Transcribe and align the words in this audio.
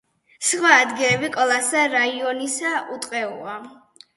სხვა 0.51 0.69
ადგილები 0.85 1.29
კოლას 1.35 1.69
რაიონისა 1.93 2.73
უტყეოა. 2.97 3.63